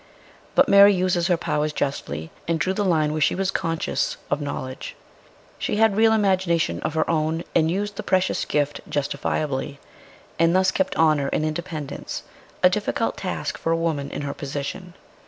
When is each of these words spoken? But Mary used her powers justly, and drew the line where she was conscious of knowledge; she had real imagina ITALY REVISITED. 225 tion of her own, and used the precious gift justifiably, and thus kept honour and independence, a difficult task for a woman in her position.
But 0.55 0.67
Mary 0.67 0.95
used 0.95 1.27
her 1.27 1.37
powers 1.37 1.71
justly, 1.71 2.31
and 2.47 2.59
drew 2.59 2.73
the 2.73 2.83
line 2.83 3.11
where 3.11 3.21
she 3.21 3.35
was 3.35 3.51
conscious 3.51 4.17
of 4.31 4.41
knowledge; 4.41 4.95
she 5.59 5.75
had 5.75 5.95
real 5.95 6.11
imagina 6.11 6.55
ITALY 6.55 6.81
REVISITED. 6.81 6.81
225 6.81 6.81
tion 6.81 6.81
of 6.81 6.93
her 6.95 7.07
own, 7.11 7.43
and 7.53 7.69
used 7.69 7.95
the 7.97 8.01
precious 8.01 8.43
gift 8.45 8.81
justifiably, 8.89 9.79
and 10.39 10.55
thus 10.55 10.71
kept 10.71 10.95
honour 10.95 11.27
and 11.31 11.45
independence, 11.45 12.23
a 12.63 12.67
difficult 12.71 13.15
task 13.15 13.59
for 13.59 13.71
a 13.71 13.77
woman 13.77 14.09
in 14.09 14.23
her 14.23 14.33
position. 14.33 14.95